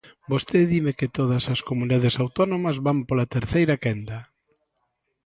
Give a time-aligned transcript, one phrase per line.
[0.31, 4.19] Vostede dime que todas as comunidades autónomas van pola terceira quenda.